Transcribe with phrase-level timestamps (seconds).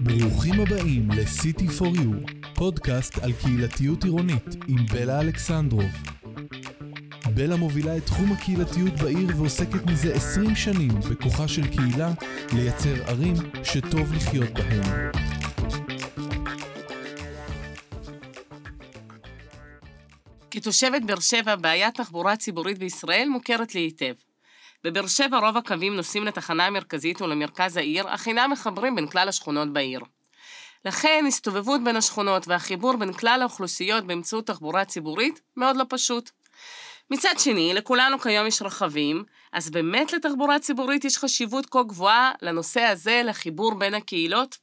[0.00, 5.90] ברוכים הבאים ל-City for You, פודקאסט על קהילתיות עירונית עם בלה אלכסנדרוב.
[7.34, 12.12] בלה מובילה את תחום הקהילתיות בעיר ועוסקת מזה 20 שנים בכוחה של קהילה
[12.52, 15.10] לייצר ערים שטוב לחיות בהן.
[20.50, 24.31] כתושבת באר שבע, בעיית תחבורה ציבורית בישראל מוכרת לי היטב.
[24.84, 29.72] בבאר שבע רוב הקווים נוסעים לתחנה המרכזית ולמרכז העיר, אך אינם מחברים בין כלל השכונות
[29.72, 30.00] בעיר.
[30.84, 36.30] לכן, הסתובבות בין השכונות והחיבור בין כלל האוכלוסיות באמצעות תחבורה ציבורית מאוד לא פשוט.
[37.10, 42.80] מצד שני, לכולנו כיום יש רכבים, אז באמת לתחבורה ציבורית יש חשיבות כה גבוהה לנושא
[42.80, 44.56] הזה, לחיבור בין הקהילות?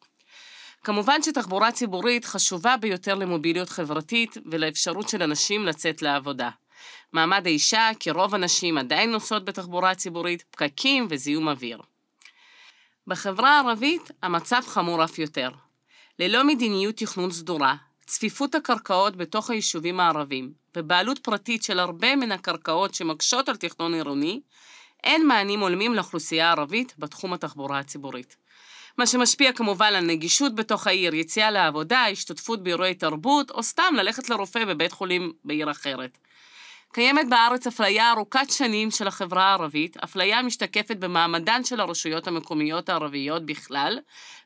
[0.83, 6.49] כמובן שתחבורה ציבורית חשובה ביותר למוביליות חברתית ולאפשרות של אנשים לצאת לעבודה.
[7.13, 11.81] מעמד האישה, כי רוב הנשים עדיין נוסעות בתחבורה ציבורית, פקקים וזיהום אוויר.
[13.07, 15.49] בחברה הערבית המצב חמור אף יותר.
[16.19, 22.93] ללא מדיניות תכנון סדורה, צפיפות הקרקעות בתוך היישובים הערבים, ובעלות פרטית של הרבה מן הקרקעות
[22.93, 24.41] שמקשות על תכנון עירוני,
[25.03, 28.37] אין מענים הולמים לאוכלוסייה הערבית בתחום התחבורה הציבורית.
[28.97, 34.29] מה שמשפיע כמובן על נגישות בתוך העיר, יציאה לעבודה, השתתפות באירועי תרבות, או סתם ללכת
[34.29, 36.17] לרופא בבית חולים בעיר אחרת.
[36.93, 43.45] קיימת בארץ אפליה ארוכת שנים של החברה הערבית, אפליה משתקפת במעמדן של הרשויות המקומיות הערביות
[43.45, 43.99] בכלל,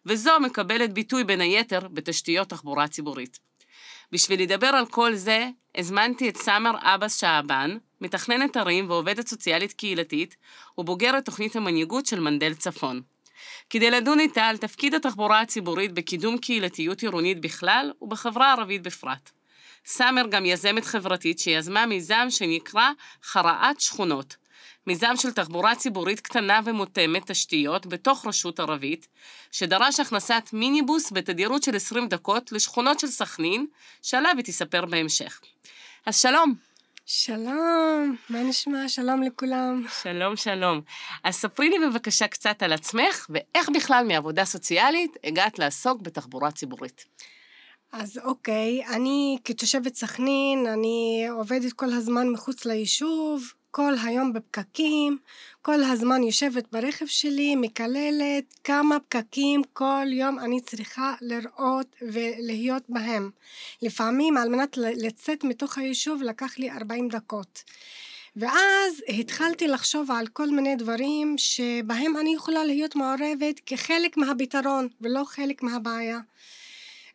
[0.05, 3.39] וזו מקבלת ביטוי בין היתר בתשתיות תחבורה ציבורית.
[4.11, 10.35] בשביל לדבר על כל זה, הזמנתי את סאמר עבאס שעבן, מתכננת ערים ועובדת סוציאלית קהילתית,
[10.77, 13.01] ובוגרת תוכנית המנהיגות של מנדל צפון.
[13.69, 19.31] כדי לדון איתה על תפקיד התחבורה הציבורית בקידום קהילתיות עירונית בכלל ובחברה הערבית בפרט.
[19.85, 22.89] סאמר גם יזמת חברתית שיזמה מיזם שנקרא
[23.23, 24.35] חרעת שכונות.
[24.87, 29.07] מיזם של תחבורה ציבורית קטנה ומותאמת תשתיות בתוך רשות ערבית,
[29.51, 33.67] שדרש הכנסת מיניבוס בתדירות של 20 דקות לשכונות של סכנין,
[34.01, 35.41] שעליו היא תספר בהמשך.
[36.05, 36.55] אז שלום.
[37.05, 38.89] שלום, מה נשמע?
[38.89, 39.85] שלום לכולם.
[40.01, 40.81] שלום, שלום.
[41.23, 47.05] אז ספרי לי בבקשה קצת על עצמך, ואיך בכלל מעבודה סוציאלית הגעת לעסוק בתחבורה ציבורית.
[47.93, 55.17] אז אוקיי, אני כתושבת סכנין, אני עובדת כל הזמן מחוץ ליישוב, כל היום בפקקים,
[55.61, 63.29] כל הזמן יושבת ברכב שלי, מקללת כמה פקקים כל יום אני צריכה לראות ולהיות בהם.
[63.81, 67.63] לפעמים על מנת לצאת מתוך היישוב לקח לי 40 דקות.
[68.35, 75.23] ואז התחלתי לחשוב על כל מיני דברים שבהם אני יכולה להיות מעורבת כחלק מהפתרון ולא
[75.25, 76.19] חלק מהבעיה.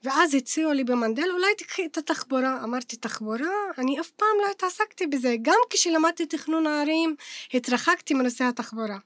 [0.03, 2.65] ואז הציעו לי במנדל, אולי תקחי את התחבורה.
[2.65, 3.51] אמרתי, תחבורה?
[3.79, 5.37] אני אף פעם לא התעסקתי בזה.
[5.43, 7.15] גם כשלמדתי תכנון הערים,
[7.55, 8.99] התרחקתי מנושא התחבורה.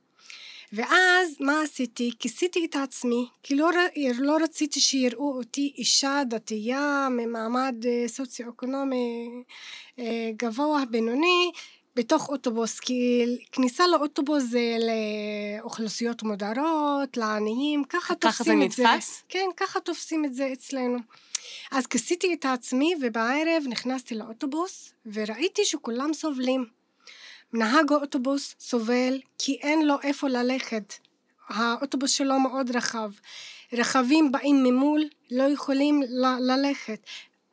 [0.73, 2.11] ואז מה עשיתי?
[2.19, 3.71] כיסיתי את עצמי, כי לא,
[4.19, 9.29] לא רציתי שיראו אותי אישה דתייה ממעמד אה, סוציו-אקונומי
[9.99, 11.53] אה, גבוה בינוני
[11.97, 14.77] בתוך אוטובוס, כי כניסה לאוטובוס זה
[15.61, 18.83] לאוכלוסיות מודרות, לעניים, ככה תופסים את זה.
[18.83, 19.23] ככה זה נתפס?
[19.29, 20.99] כן, ככה תופסים את זה אצלנו.
[21.73, 26.67] אז כיסיתי את עצמי ובערב נכנסתי לאוטובוס וראיתי שכולם סובלים.
[27.53, 30.95] נהג האוטובוס סובל כי אין לו איפה ללכת.
[31.49, 33.11] האוטובוס שלו מאוד רחב.
[33.73, 37.01] רכבים באים ממול, לא יכולים ל- ללכת.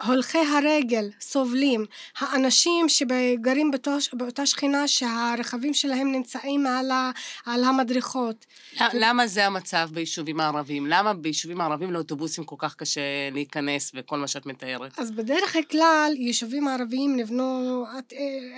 [0.03, 1.85] הולכי הרגל סובלים,
[2.19, 7.11] האנשים שגרים בתוש, באותה שכינה שהרכבים שלהם נמצאים על, ה,
[7.45, 8.45] על המדרכות.
[8.93, 10.87] למה זה המצב ביישובים הערביים?
[10.87, 13.01] למה ביישובים הערביים לאוטובוסים כל כך קשה
[13.31, 14.99] להיכנס וכל מה שאת מתארת?
[14.99, 18.13] אז בדרך כלל יישובים ערביים נבנו, את,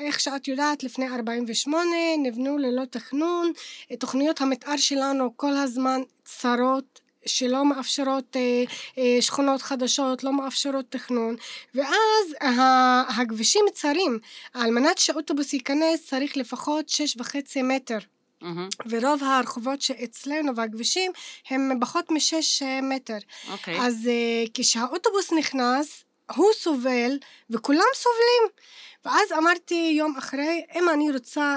[0.06, 1.86] איך שאת יודעת, לפני 48,
[2.24, 3.52] נבנו ללא תכנון,
[4.00, 8.64] תוכניות המתאר שלנו כל הזמן צרות שלא מאפשרות אה,
[8.98, 11.36] אה, שכונות חדשות, לא מאפשרות תכנון,
[11.76, 12.36] ואז
[13.08, 14.20] הכבישים צרים,
[14.54, 17.98] על מנת שאוטובוס ייכנס צריך לפחות שש וחצי מטר.
[18.44, 18.86] Mm-hmm.
[18.90, 21.12] ורוב הרחובות שאצלנו והכבישים
[21.50, 23.18] הם פחות משש אה, מטר.
[23.18, 23.52] Okay.
[23.52, 23.80] אוקיי.
[23.82, 24.10] אז
[24.46, 26.04] uh, כשהאוטובוס נכנס,
[26.36, 27.18] הוא סובל
[27.50, 28.44] וכולם סובלים.
[29.06, 31.56] ואז אמרתי יום אחרי, אם אני רוצה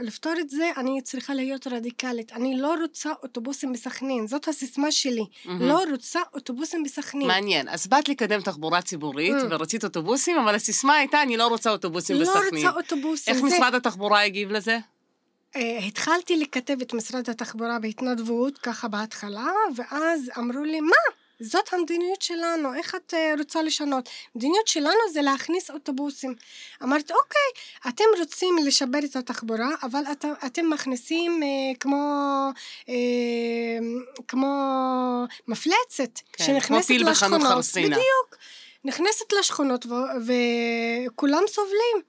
[0.00, 2.32] לפתור את זה, אני צריכה להיות רדיקלית.
[2.32, 5.20] אני לא רוצה אוטובוסים בסכנין, זאת הסיסמה שלי.
[5.22, 5.48] Mm-hmm.
[5.60, 7.28] לא רוצה אוטובוסים בסכנין.
[7.28, 7.68] מעניין.
[7.68, 9.46] אז באת לקדם תחבורה ציבורית, mm.
[9.50, 12.64] ורצית אוטובוסים, אבל הסיסמה הייתה, אני לא רוצה אוטובוסים לא בסכנין.
[12.64, 13.34] לא רוצה אוטובוסים.
[13.34, 13.56] איך זה...
[13.56, 14.78] משרד התחבורה הגיב לזה?
[15.54, 21.17] Uh, התחלתי לכתב את משרד התחבורה בהתנדבות, ככה בהתחלה, ואז אמרו לי, מה?
[21.40, 24.08] זאת המדיניות שלנו, איך את אה, רוצה לשנות?
[24.34, 26.34] המדיניות שלנו זה להכניס אוטובוסים.
[26.82, 31.48] אמרתי, אוקיי, אתם רוצים לשבר את התחבורה, אבל את, אתם מכניסים אה,
[31.80, 32.04] כמו,
[32.88, 32.94] אה,
[34.28, 34.48] כמו
[35.48, 37.64] מפלצת, כן, שנכנסת כמו לשכונות.
[37.92, 38.36] בדיוק.
[38.84, 40.30] נכנסת לשכונות ו-
[41.06, 42.02] וכולם סובלים.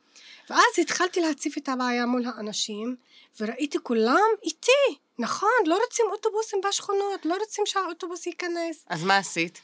[0.50, 2.96] ואז התחלתי להציף את הבעיה מול האנשים,
[3.40, 5.00] וראיתי כולם איתי.
[5.19, 8.86] נכון, לא רוצים אוטובוסים בשכונות, לא רוצים שהאוטובוס ייכנס.
[8.89, 9.62] אז מה עשית?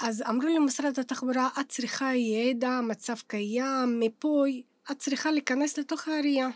[0.00, 6.08] אז אמרו לי משרד התחבורה, את צריכה ידע, מצב קיים, מיפוי, את צריכה להיכנס לתוך
[6.08, 6.48] העירייה.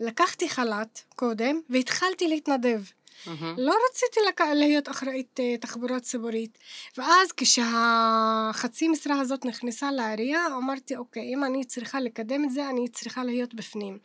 [0.00, 2.80] לקחתי חל"ת קודם והתחלתי להתנדב.
[3.26, 3.54] מהמם.
[3.58, 4.40] לא רציתי לק...
[4.40, 6.58] להיות אחראית אה, תחבורה ציבורית.
[6.96, 12.88] ואז כשהחצי משרה הזאת נכנסה לעירייה, אמרתי, אוקיי, אם אני צריכה לקדם את זה, אני
[12.88, 13.98] צריכה להיות בפנים.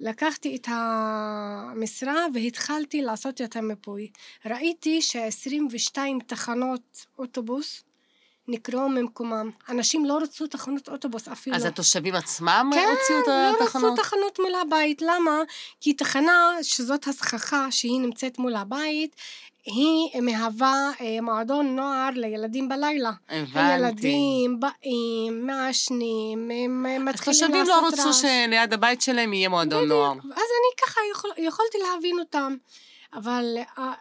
[0.00, 4.10] לקחתי את המשרה והתחלתי לעשות את המיפוי.
[4.46, 7.84] ראיתי ש-22 תחנות אוטובוס
[8.48, 9.50] נקראו ממקומם.
[9.68, 11.56] אנשים לא רצו תחנות אוטובוס אפילו.
[11.56, 13.92] אז התושבים עצמם כן, הוציאו את לא התחנות?
[13.92, 15.02] רצו תחנות מול הבית.
[15.02, 15.40] למה?
[15.80, 19.16] כי תחנה שזאת הסככה שהיא נמצאת מול הבית,
[19.64, 23.10] היא מהווה אה, מועדון נוער לילדים בלילה.
[23.28, 23.58] הבנתי.
[23.58, 27.98] הילדים באים, מעשנים, הם מתחילים התושבים לעשות לא רעש.
[27.98, 30.12] רצו שליד הבית שלהם יהיה מועדון נוער.
[30.12, 32.56] אז אני ככה יכול, יכולתי להבין אותם.
[33.14, 33.92] אבל אה,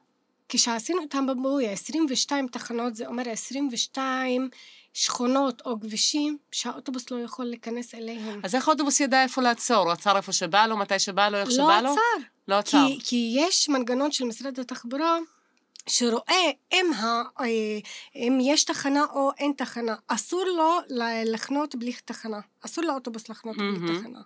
[0.50, 4.50] כשעשינו את המבוי, 22 תחנות, זה אומר 22
[4.94, 8.42] שכונות או כבישים שהאוטובוס לא יכול להיכנס אליהם.
[8.44, 9.92] אז איך האוטובוס ידע איפה לעצור?
[9.92, 11.92] עצר איפה שבא לו, מתי שבא לו, איך לא שבא לו?
[11.92, 12.26] עצר.
[12.48, 12.88] לא עצר.
[12.88, 15.18] כי, כי יש מנגנון של משרד התחבורה
[15.90, 17.46] שרואה אם, ה, אה,
[18.16, 19.96] אם יש תחנה או אין תחנה.
[20.08, 20.80] אסור לו
[21.26, 22.40] לחנות בלי תחנה.
[22.66, 23.88] אסור לאוטובוס לחנות מהמם.
[23.88, 24.20] בלי תחנה.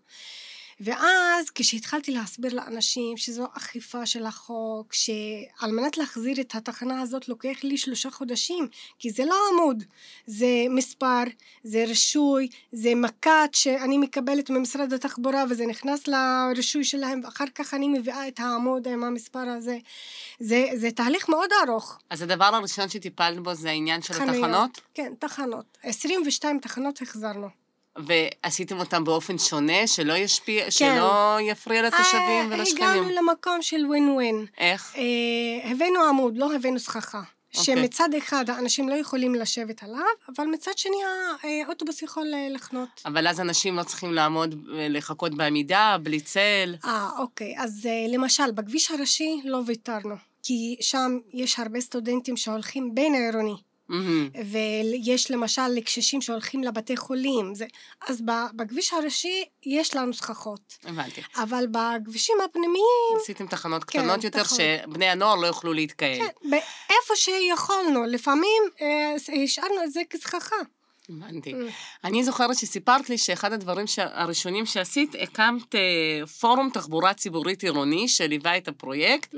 [0.80, 7.64] ואז כשהתחלתי להסביר לאנשים שזו אכיפה של החוק, שעל מנת להחזיר את התחנה הזאת לוקח
[7.64, 8.68] לי שלושה חודשים,
[9.00, 9.84] כי זה לא עמוד,
[10.26, 11.24] זה מספר,
[11.64, 17.88] זה רישוי, זה מק"ט שאני מקבלת ממשרד התחבורה וזה נכנס לרישוי שלהם ואחר כך אני
[17.88, 19.78] מביאה את העמוד עם המספר הזה.
[20.40, 22.00] זה, זה תהליך מאוד ארוך.
[22.10, 24.36] אז הדבר הראשון שטיפלת בו זה העניין של חניות.
[24.36, 24.82] התחנות?
[24.94, 25.78] כן, תחנות.
[25.84, 27.65] 22 תחנות החזרנו.
[27.98, 32.84] ועשיתם אותם באופן שונה, שלא ישפיע, שלא יפריע לתושבים אה, ולשכנים?
[32.84, 34.46] הגענו למקום של ווין ווין.
[34.58, 34.96] איך?
[34.98, 37.22] אה, הבאנו עמוד, לא הבאנו סככה.
[37.58, 37.76] אוקיי.
[37.76, 40.06] שמצד אחד האנשים לא יכולים לשבת עליו,
[40.36, 40.98] אבל מצד שני
[41.44, 43.02] האוטובוס יכול אה, לחנות.
[43.06, 46.76] אבל אז אנשים לא צריכים לעמוד, אה, לחכות בעמידה, בלי צל.
[46.86, 47.56] אה, אוקיי.
[47.58, 53.56] אז אה, למשל, בכביש הראשי לא ויתרנו, כי שם יש הרבה סטודנטים שהולכים בין העירוני.
[53.90, 54.30] מהמם.
[54.52, 57.56] ויש למשל לקשישים שהולכים לבתי חולים.
[57.56, 57.66] זה,
[58.08, 58.22] אז
[58.56, 60.78] בכביש הראשי יש לנו סככות.
[60.84, 61.22] הבנתי.
[61.36, 64.58] אבל בכבישים הפנימיים, עשיתם תחנות כן, קטנות יותר, נכון.
[64.58, 66.18] שבני הנוער לא יוכלו להתקהל.
[66.18, 70.56] כן, באיפה שיכולנו, לפעמים אה, השארנו את זה כסככה.
[71.10, 71.52] הבנתי.
[71.54, 71.56] Mm.
[72.04, 78.58] אני זוכרת שסיפרת לי שאחד הדברים הראשונים שעשית, הקמת אה, פורום תחבורה ציבורית עירוני שליווה
[78.58, 79.38] את הפרויקט, Mm.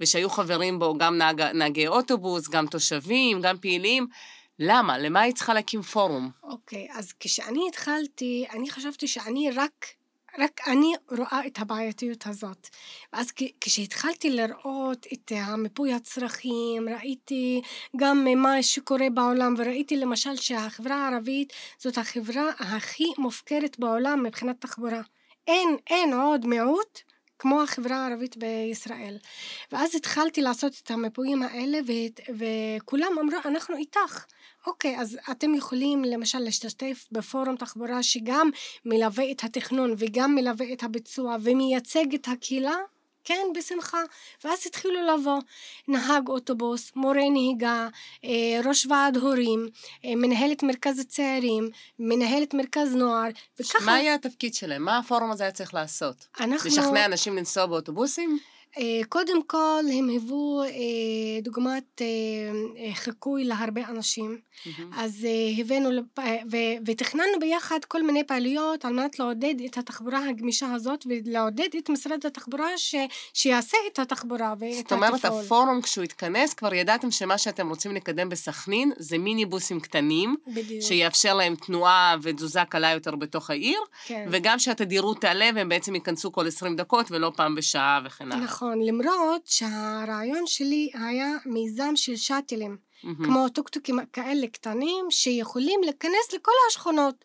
[0.00, 4.06] ושהיו חברים בו גם נהג, נהגי אוטובוס, גם תושבים, גם פעילים.
[4.58, 4.98] למה?
[4.98, 6.30] למה היית צריכה להקים פורום?
[6.42, 9.86] אוקיי, אז כשאני התחלתי, אני חשבתי שאני רק,
[10.38, 12.68] רק אני רואה את הבעייתיות הזאת.
[13.12, 17.62] ואז כשהתחלתי לראות את המיפוי הצרכים, ראיתי
[17.96, 25.00] גם מה שקורה בעולם, וראיתי למשל שהחברה הערבית זאת החברה הכי מופקרת בעולם מבחינת תחבורה.
[25.46, 27.00] אין, אין עוד מיעוט
[27.38, 29.18] כמו החברה הערבית בישראל.
[29.72, 34.24] ואז התחלתי לעשות את המיפויים האלה, והת- וכולם אמרו, אנחנו איתך.
[34.68, 38.50] אוקיי, אז אתם יכולים למשל להשתתף בפורום תחבורה שגם
[38.84, 42.76] מלווה את התכנון וגם מלווה את הביצוע ומייצג את הקהילה?
[43.24, 44.02] כן, בשמחה.
[44.44, 45.38] ואז התחילו לבוא
[45.88, 47.88] נהג אוטובוס, מורה נהיגה,
[48.24, 49.68] אה, ראש ועד הורים,
[50.04, 53.28] אה, מנהלת מרכז הצעירים, מנהלת מרכז נוער,
[53.60, 54.82] וככה מה היה התפקיד שלהם?
[54.82, 56.26] מה הפורום הזה היה צריך לעשות?
[56.40, 56.70] אנחנו...
[56.70, 58.38] לשכנע אנשים לנסוע באוטובוסים?
[58.78, 60.68] אה, קודם כל הם היוו אה,
[61.42, 64.38] דוגמת אה, חיקוי להרבה אנשים.
[64.96, 65.90] אז אה, הבאנו
[66.86, 72.26] ותכננו ביחד כל מיני פעילויות על מנת לעודד את התחבורה הגמישה הזאת ולעודד את משרד
[72.26, 72.94] התחבורה ש-
[73.34, 75.44] שיעשה את התחבורה ואת זאת אומרת, התפעול.
[75.44, 80.82] הפורום, כשהוא התכנס, כבר ידעתם שמה שאתם רוצים לקדם בסכנין זה מיניבוסים קטנים, בדיוק.
[80.82, 84.28] שיאפשר להם תנועה ותזוזה קלה יותר בתוך העיר, כן.
[84.30, 88.44] וגם שהתדירות תעלה והם בעצם ייכנסו כל 20 דקות ולא פעם בשעה וכן הלאה.
[88.44, 92.76] נכון, למרות שהרעיון שלי היה מיזם של שאטלים.
[93.02, 93.24] מהמם.
[93.24, 97.24] כמו טוקטוקים כאלה קטנים שיכולים להיכנס לכל השכונות.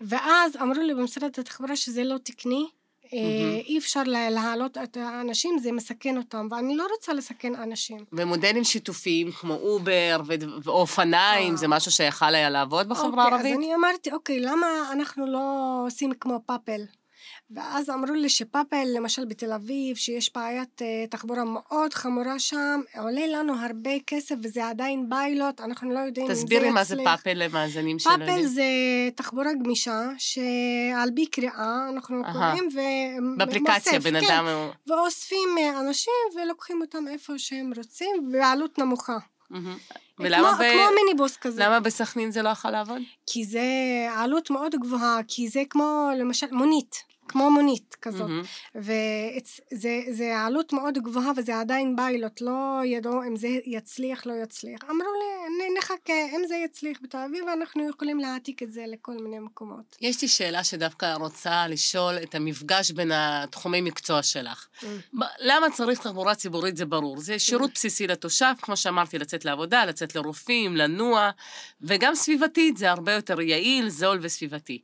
[0.00, 2.66] ואז אמרו לי במשרד התחבורה שזה לא תקני,
[3.12, 3.18] אה,
[3.66, 8.04] אי אפשר לה- להעלות את האנשים, זה מסכן אותם, ואני לא רוצה לסכן אנשים.
[8.12, 11.56] ומודלים שיתופיים כמו אובר ו- ואופניים, אה.
[11.56, 13.52] זה משהו שיכל היה לעבוד בחברה אוקיי, הערבית?
[13.52, 15.40] אז אני אמרתי, אוקיי, למה אנחנו לא
[15.86, 16.80] עושים כמו באבל?
[17.50, 23.26] ואז אמרו לי שבאבל, למשל בתל אביב, שיש בעיית אה, תחבורה מאוד חמורה שם, עולה
[23.26, 26.46] לנו הרבה כסף וזה עדיין פיילוט, אנחנו לא יודעים אם זה יצליח.
[26.58, 28.26] תסבירי מה זה באבל למאזינים שלנו.
[28.26, 28.64] באבל זה
[29.14, 32.22] תחבורה גמישה, שעל פי קריאה אנחנו.
[32.32, 32.78] קוראים ו...
[33.38, 34.46] באפליקציה, בן כן, אדם...
[34.46, 39.16] הוא- ואוספים אה, אנשים ולוקחים אותם איפה שהם רוצים, בעלות נמוכה.
[39.50, 39.76] מהמם.
[40.18, 41.62] ולמה כמו, ב- כמו מיניבוס כזה.
[41.64, 43.02] למה בסכנין זה לא יכול לעבוד?
[43.26, 43.62] כי זה
[44.16, 46.96] עלות מאוד גבוהה, כי זה כמו למשל מונית,
[47.28, 48.20] כמו מונית כזאת.
[48.20, 48.42] מהמם.
[48.74, 52.52] וזה זה עלות מאוד גבוהה וזה עדיין ביילוט, לא
[52.84, 54.80] ידעו אם זה יצליח, לא יצליח.
[54.84, 55.34] אמרו לי,
[55.68, 59.96] "נ- נחכה, אם זה יצליח בתל אביב, אנחנו יכולים להעתיק את זה לכל מיני מקומות.
[60.00, 64.66] יש לי שאלה שדווקא רוצה לשאול את המפגש בין התחומי מקצוע שלך.
[65.18, 67.20] ב- למה צריך תחבורה ציבורית זה ברור.
[67.20, 71.30] זה שירות בסיסי לתושב, כמו שאמרתי, לצאת לעבודה, לצאת לרופאים, לנוע,
[71.80, 74.82] וגם סביבתית, זה הרבה יותר יעיל, זול וסביבתי.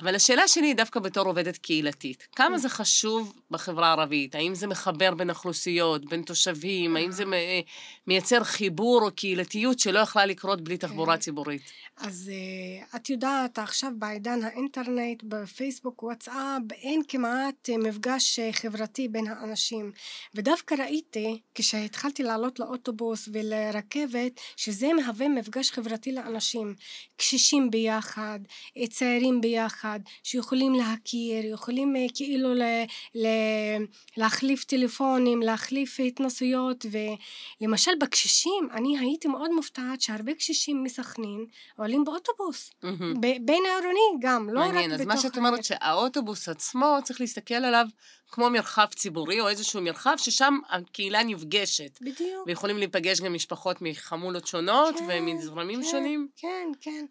[0.00, 2.28] אבל השאלה שלי היא דווקא בתור עובדת קהילתית.
[2.36, 4.34] כמה זה חשוב בחברה הערבית?
[4.34, 6.96] האם זה מחבר בין אוכלוסיות, בין תושבים?
[6.96, 7.62] האם זה מ-
[8.06, 11.62] מייצר חיבור או קהילתיות שלא יכלה לקרות בלי תחבורה ציבורית?
[11.96, 19.08] אז uh, את יודעת, עכשיו בעידן האינטרנט, בפייסבוק, וואטסאפ, אין כמעט אה, מפגש אה, חברתי
[19.08, 19.92] בין האנשים.
[20.34, 26.74] ודווקא ראיתי, כשהתחלתי לעלות לאוטובוס ולרכבת, שזה מהווה מפגש חברתי לאנשים.
[27.16, 28.40] קשישים ביחד,
[28.76, 29.89] אה, צעירים ביחד,
[30.22, 32.62] שיכולים להכיר, יכולים אה, כאילו ל,
[33.14, 33.26] ל,
[34.16, 36.86] להחליף טלפונים, להחליף התנסויות,
[37.60, 41.46] ולמשל בקשישים, אני הייתי מאוד מופתעת שהרבה קשישים מסכנין
[41.78, 43.14] עולים באוטובוס, מהמם.
[43.20, 45.64] ב- בין העירוני גם, לא מעניין, רק אז בתוך מה שאת אומרת.
[45.64, 47.86] שהאוטובוס עצמו, צריך להסתכל עליו
[48.32, 51.98] כמו מרחב ציבורי, או איזשהו מרחב ששם הקהילה נפגשת.
[52.00, 52.46] בדיוק.
[52.46, 56.28] ויכולים להיפגש גם משפחות מחמולות שונות כן, ומזרמים כן, שונים.
[56.36, 57.04] כן, כן.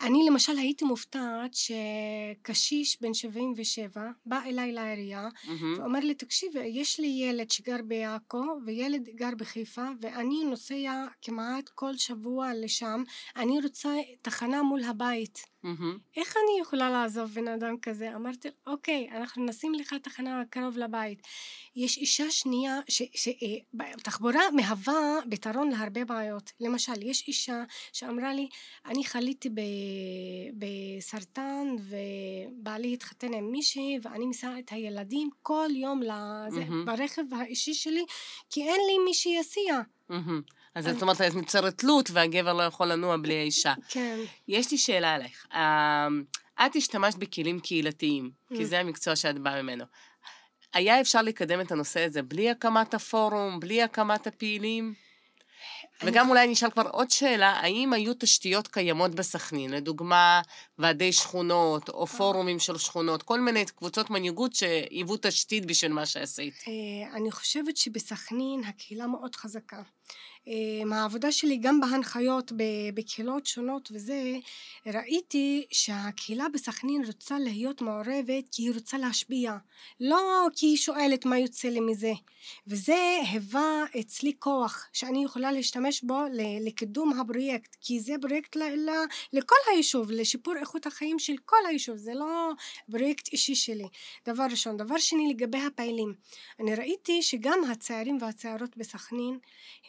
[0.00, 5.78] אני למשל הייתי מופתעת שקשיש בן 77 בא אליי לעירייה מהמם.
[5.78, 11.96] ואומר לי, תקשיב, יש לי ילד שגר בעכו וילד גר בחיפה ואני נוסע כמעט כל
[11.96, 13.02] שבוע לשם,
[13.36, 15.49] אני רוצה תחנה מול הבית.
[15.62, 15.98] מהמם.
[16.16, 18.14] איך אני יכולה לעזוב בן אדם כזה?
[18.14, 21.22] אמרתי, אוקיי, אנחנו נשים לך תחנה קרוב לבית.
[21.76, 26.52] יש אישה שנייה, ש, ש, אה, מהווה פתרון להרבה בעיות.
[26.60, 28.48] למשל, יש אישה שאמרה לי,
[28.86, 29.60] אני חליתי ב,
[30.58, 36.84] בסרטן ובעלי התחתן עם מישהי ואני מסיעה את הילדים כל יום לזה, מהמם.
[36.84, 38.04] ברכב האישי שלי,
[38.50, 39.80] כי אין לי מי שיסיע.
[40.74, 43.74] אז זאת אומרת, את נוצרת תלות והגבר לא יכול לנוע בלי האישה.
[43.88, 44.18] כן.
[44.48, 45.46] יש לי שאלה עלייך.
[45.54, 46.22] אמ,
[46.66, 48.64] את השתמשת בכלים קהילתיים, כי Mm.
[48.64, 49.84] זה המקצוע שאת באה ממנו.
[50.74, 54.94] היה אפשר לקדם את הנושא הזה בלי הקמת הפורום, בלי הקמת הפעילים?
[56.02, 60.42] וגם אולי אני אשאל כבר עוד שאלה, האם היו תשתיות קיימות בסכנין, לדוגמה,
[60.78, 66.54] ועדי שכונות, או פורומים של שכונות, כל מיני קבוצות מנהיגות שהיוו תשתית בשביל מה שעשית?
[66.68, 69.82] אה, אני חושבת שבסכנין הקהילה מאוד חזקה.
[70.50, 72.52] אה, מהעבודה שלי גם בהנחיות
[72.94, 74.36] בקהילות שונות וזה,
[74.86, 79.56] ראיתי שהקהילה בסכנין רוצה להיות מעורבת כי היא רוצה להשפיע,
[80.00, 82.12] לא כי היא שואלת מה יוצא לי מזה.
[82.66, 86.20] וזה היווה אצלי כוח שאני יכולה להשתמש בו
[86.60, 91.96] לקידום הפרויקט, כי זה פרויקט ל- ל- לכל היישוב, לשיפור איכות החיים של כל היישוב,
[91.96, 92.50] זה לא
[92.90, 93.88] פרויקט אישי שלי.
[94.28, 94.76] דבר ראשון.
[94.76, 96.14] דבר שני, לגבי הפעילים.
[96.60, 99.38] אני ראיתי שגם הצעירים והצעירות בסכנין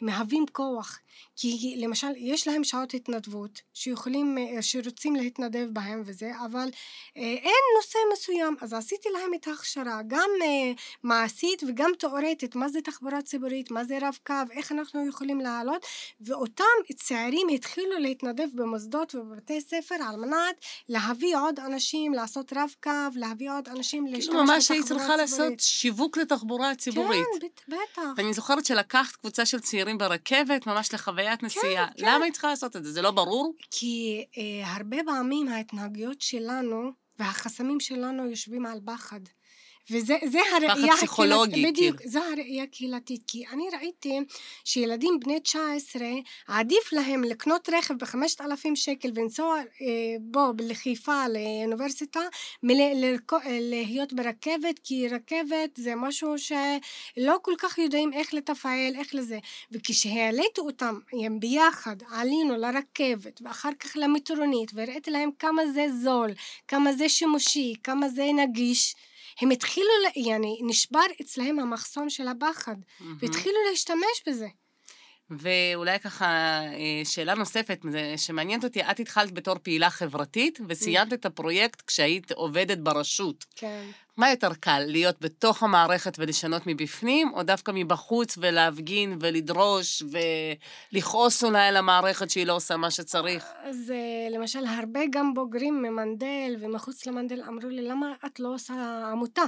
[0.00, 0.98] הם מהווים כוח,
[1.36, 6.68] כי למשל יש להם שעות התנדבות שיכולים, אה, שרוצים להתנדב בהם וזה, אבל
[7.16, 12.68] אה, אין נושא מסוים, אז עשיתי להם את ההכשרה, גם אה, מעשית וגם תאורטית, מה
[12.68, 15.86] זה תחבורה ציבורית, מה זה רב קו, איך אנחנו יכולים לעלות,
[16.20, 16.64] ואותם
[16.96, 20.56] צעירים התחילו להתנדב במוסדות ובבתי ספר על מנת
[20.88, 25.16] להביא עוד אנשים, לעשות רב קו, להביא עוד אנשים להשתמש כאילו ממש היית בתחבורה צריכה
[25.16, 25.60] לעשות ציבורית.
[25.60, 27.24] שיווק לתחבורה הציבורית.
[27.40, 28.02] כן, בט- בטח.
[28.16, 31.86] ואני זוכרת שלקחת קבוצה של צעירים ברכבת, ממש לחוויית נסיעה.
[31.86, 32.04] כן.
[32.06, 32.92] למה היית צריכה לעשות את זה?
[32.92, 33.54] זה לא ברור?
[33.70, 39.20] כי אה, הרבה פעמים ההתנהגויות שלנו והחסמים שלנו יושבים על פחד.
[39.90, 42.10] וזה זה הראייה פסיכולוגי, הקהילתית, בדיוק, כאילו.
[42.10, 44.18] זו הראייה הקהילתית, כי אני ראיתי
[44.64, 46.02] שילדים בני 19
[46.48, 49.86] עדיף להם לקנות רכב ב-5,000 שקל ולנסוע אה,
[50.20, 52.20] בו לחיפה לאוניברסיטה
[52.62, 59.38] מלהיות ברכבת, כי רכבת זה משהו שלא כל כך יודעים איך לתפעל, איך לזה,
[59.72, 66.30] וכשהעליתי אותם הם ביחד, עלינו לרכבת ואחר כך למטרונית והראיתי להם כמה זה זול,
[66.68, 68.94] כמה זה שימושי, כמה זה נגיש
[69.40, 72.76] הם התחילו, יעני, נשבר אצלהם המחסום של הפחד,
[73.20, 74.48] והתחילו להשתמש בזה.
[75.38, 77.84] ואולי ככה, אה, שאלה נוספת
[78.16, 83.44] שמעניינת אותי, את התחלת בתור פעילה חברתית, וסיימת את הפרויקט כשהיית עובדת ברשות.
[83.56, 83.84] כן.
[84.16, 90.02] מה יותר קל, להיות בתוך המערכת ולשנות מבפנים, או דווקא מבחוץ ולהפגין ולדרוש
[90.92, 93.44] ולכעוס אולי על המערכת שהיא לא עושה מה שצריך?
[93.62, 98.74] אז אה, למשל, הרבה גם בוגרים ממנדל ומחוץ למנדל אמרו לי, למה את לא עושה
[99.12, 99.42] עמותה?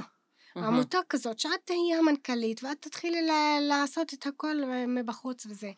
[0.55, 4.55] עמותה כזאת, שאת תהיי המנכ"לית ואת תתחילי ל- לעשות את הכל
[4.87, 5.71] מבחוץ וזה.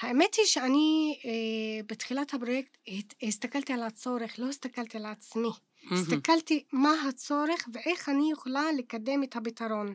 [0.00, 2.76] האמת היא שאני אה, בתחילת הפרויקט
[3.22, 5.48] הסתכלתי על הצורך, לא הסתכלתי על עצמי.
[5.90, 9.94] הסתכלתי מה הצורך ואיך אני יכולה לקדם את הפתרון.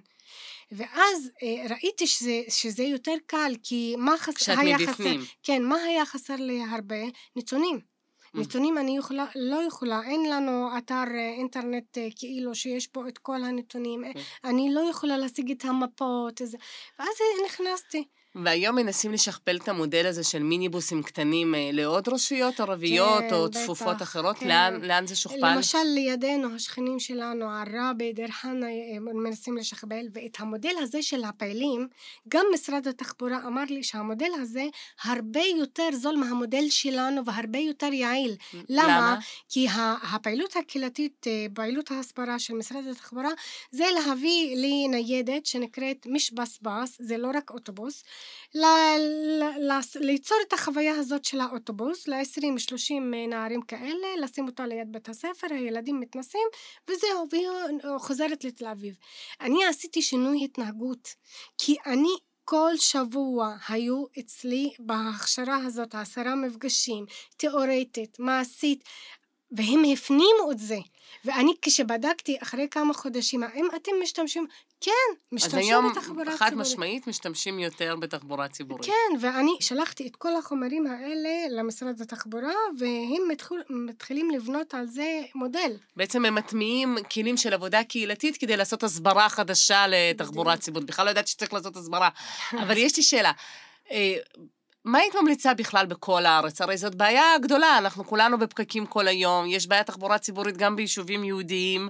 [0.72, 4.34] ואז אה, ראיתי שזה, שזה יותר קל, כי מה חס...
[4.34, 5.22] כשאת מבפנים.
[5.22, 5.34] חסר...
[5.44, 6.96] כן, מה היה חסר לי הרבה?
[7.36, 7.91] נתונים.
[8.34, 13.18] נתונים אני יכולה, לא יכולה, אין לנו אתר אה, אינטרנט אה, כאילו שיש פה את
[13.18, 14.12] כל הנתונים, אה,
[14.44, 16.42] אני לא יכולה להשיג את המפות,
[17.00, 18.08] ואז נכנסתי.
[18.36, 23.46] והיום מנסים לשכפל את המודל הזה של מיניבוסים קטנים אה, לעוד רשויות ערביות כן, או
[23.46, 24.38] בטח, צפופות אחרות?
[24.38, 24.48] כן.
[24.48, 25.56] לאן, לאן זה שוכפל?
[25.56, 31.88] למשל לידינו, השכנים שלנו, עראבה, דיר חנא, הם מנסים לשכפל, ואת המודל הזה של הפעילים,
[32.28, 34.64] גם משרד התחבורה אמר לי שהמודל הזה
[35.04, 38.36] הרבה יותר זול מהמודל שלנו והרבה יותר יעיל.
[38.54, 38.88] למה?
[38.88, 39.20] למה?
[39.50, 39.68] כי
[40.14, 43.30] הפעילות הקהילתית, אה, פעילות ההסברה של משרד התחבורה,
[43.72, 48.04] זה להביא לי ניידת שנקראת משבסבס, זה לא רק אוטובוס,
[49.96, 52.94] ליצור את החוויה הזאת של האוטובוס, ל-20-30
[53.30, 56.48] נערים כאלה, לשים אותה ליד בית הספר, הילדים מתנסים,
[56.90, 57.48] וזהו, והיא
[57.98, 58.96] חוזרת לתל אביב.
[59.42, 61.08] אני עשיתי שינוי התנהגות,
[61.58, 67.06] כי אני כל שבוע היו אצלי בהכשרה הזאת עשרה מפגשים,
[67.38, 68.84] תיאורטית, מעשית,
[69.52, 70.78] והם הפנימו את זה.
[71.26, 74.48] ואני כשבדקתי אחרי כמה חודשים, האם אתם משתמשים?
[74.82, 76.68] כן, אז משתמשים היום בתחבורה חד ציבורית.
[76.68, 78.86] משמעית משתמשים יותר בתחבורה ציבורית.
[78.86, 85.22] כן, ואני שלחתי את כל החומרים האלה למשרד התחבורה, והם מתחיל, מתחילים לבנות על זה
[85.36, 85.72] מודל.
[85.96, 90.58] בעצם הם מטמיעים כלים של עבודה קהילתית כדי לעשות הסברה חדשה לתחבורה.
[90.58, 90.88] ציבורית.
[90.88, 92.10] בכלל לא ידעתי שצריך לעשות הסברה.
[92.64, 93.32] אבל יש לי שאלה.
[94.86, 96.62] אה, מה היית ממליצה בכלל בכל הארץ?
[96.62, 101.24] הרי זאת בעיה גדולה, אנחנו כולנו בפקקים כל היום, יש בעיית תחבורה ציבורית גם ביישובים
[101.24, 101.90] יהודיים,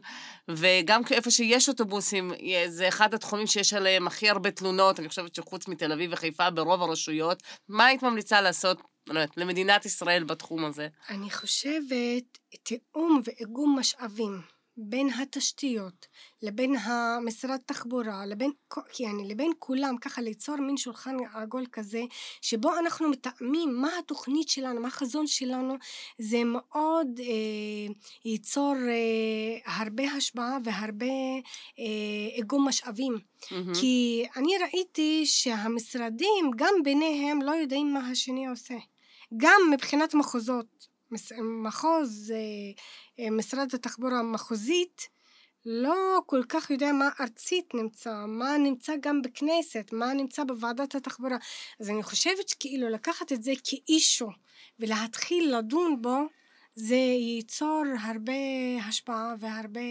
[0.49, 2.31] וגם איפה שיש אוטובוסים,
[2.67, 6.81] זה אחד התחומים שיש עליהם הכי הרבה תלונות, אני חושבת שחוץ מתל אביב וחיפה ברוב
[6.81, 7.43] הרשויות.
[7.69, 10.87] מה היית ממליצה לעשות, לא למדינת ישראל בתחום הזה?
[11.09, 14.41] אני חושבת תיאום ואיגום משאבים
[14.83, 16.07] בין התשתיות
[16.41, 22.01] לבין המשרד תחבורה, לבין, yani, לבין כולם, ככה ליצור מין שולחן עגול כזה,
[22.41, 25.75] שבו אנחנו מתאמים מה התוכנית שלנו, מה החזון שלנו,
[26.19, 27.93] זה מאוד אה,
[28.25, 31.05] ייצור אה, הרבה השפעה והרבה
[31.79, 33.17] אה, איגום משאבים.
[33.51, 33.73] מהמם.
[33.73, 38.75] כי אני ראיתי שהמשרדים, גם ביניהם, לא יודעים מה השני עושה.
[39.37, 40.87] גם מבחינת מחוזות,
[41.63, 45.07] מחוז, אה, אה, משרד התחבורה המחוזית,
[45.65, 51.37] לא כל כך יודע מה ארצית נמצא, מה נמצא גם בכנסת, מה נמצא בוועדת התחבורה.
[51.79, 54.29] אז אני חושבת שכאילו לקחת את זה כאישו
[54.79, 56.17] ולהתחיל לדון בו,
[56.75, 58.33] זה ייצור הרבה
[58.87, 59.81] השפעה והרבה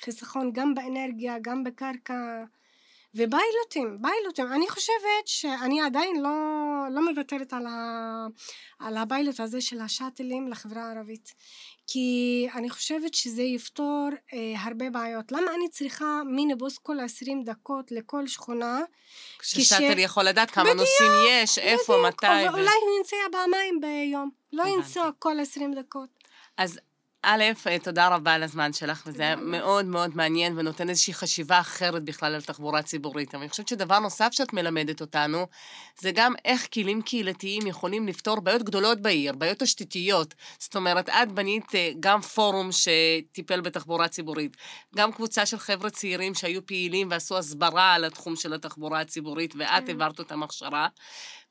[0.00, 2.44] חיסכון גם באנרגיה, גם בקרקע.
[3.14, 4.52] וביילוטים, ביילוטים.
[4.52, 6.30] אני חושבת שאני עדיין לא,
[6.90, 8.26] לא מוותרת על, ה,
[8.78, 11.34] על הביילוט הזה של השאטלים לחברה הערבית.
[11.86, 15.32] כי אני חושבת שזה יפתור אה, הרבה בעיות.
[15.32, 18.80] למה אני צריכה מיניבוס כל 20 דקות לכל שכונה?
[19.38, 22.26] כששאטל יכול לדעת כמה נוסעים יש, איפה, בדיוק, מתי.
[22.26, 24.30] אבל ו- אולי הוא ינצא פעמיים ביום.
[24.52, 24.64] לא.
[24.66, 26.08] ינצא כל 20 דקות.
[26.56, 26.78] אז
[27.22, 31.60] א', אה, תודה רבה על הזמן שלך, וזה היה מאוד מאוד מעניין ונותן איזושהי חשיבה
[31.60, 33.34] אחרת בכלל על תחבורה ציבורית.
[33.34, 35.46] אבל אני חושבת שדבר נוסף שאת מלמדת אותנו,
[36.00, 40.34] זה גם איך כלים קהילתיים יכולים לפתור בעיות גדולות בעיר, בעיות תשתיתיות.
[40.58, 44.56] זאת אומרת, את בנית אה, גם פורום שטיפל בתחבורה ציבורית,
[44.96, 49.88] גם קבוצה של חבר'ה צעירים שהיו פעילים ועשו הסברה על התחום של התחבורה הציבורית, ואת
[49.88, 50.88] העברת אותם הכשרה.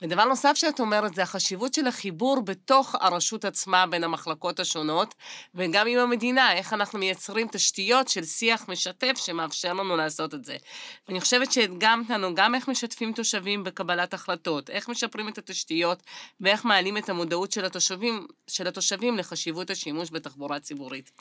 [0.02, 5.16] ודבר נוסף שאת אומרת זה החשיבות של החיבור בתוך הרשות עצמה בין המחלקות השונות,
[5.56, 10.58] וגם עם המדינה, איך אנחנו מייצרים תשתיות של שיח משתף שמאפשר לנו לעשות את זה.
[11.08, 16.04] ואני חושבת שהדגמת לנו גם איך משתפים תושבים בקבלת החלטות, איך משפרים את התשתיות,
[16.42, 21.12] ואיך מעלים את המודעות של התושבים, של התושבים לחשיבות השימוש בתחבורה ציבורית.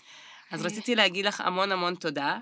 [0.50, 2.38] אז רציתי להגיד לך המון המון תודה.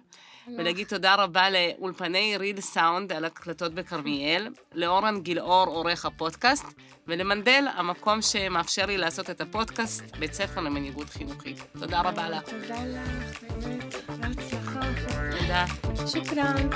[0.59, 6.67] ולהגיד תודה רבה לאולפני ריל סאונד על הקלטות בכרמיאל, לאורן גילאור עורך הפודקאסט,
[7.07, 11.59] ולמנדל, המקום שמאפשר לי לעשות את הפודקאסט, בית ספר למנהיגות חינוכית.
[11.79, 12.43] תודה רבה לך.
[12.43, 13.95] תודה לך, באמת.
[14.21, 14.81] בהצלחה.
[15.39, 15.65] תודה.
[16.07, 16.69] שוכרן.